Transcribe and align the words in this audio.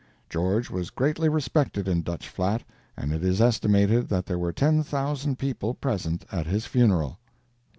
George 0.31 0.71
was 0.71 0.89
greatly 0.89 1.29
respected 1.29 1.87
in 1.87 2.01
Dutch 2.01 2.27
Flat, 2.27 2.63
and 2.97 3.13
it 3.13 3.23
is 3.23 3.39
estimated 3.39 4.07
that 4.09 4.25
there 4.25 4.39
were 4.39 4.51
10,000 4.51 5.37
people 5.37 5.75
present 5.75 6.25
at 6.31 6.47
his 6.47 6.65
funeral. 6.65 7.19